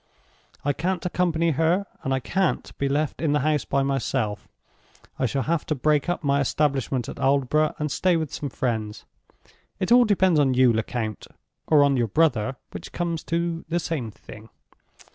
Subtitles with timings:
[0.65, 4.47] I can't accompany her, and I can't be left in the house by myself.
[5.19, 9.05] I shall have to break up my establishment at Aldborough, and stay with some friends.
[9.79, 14.49] It all depends on you, Lecount—or on your brother, which comes to the same thing.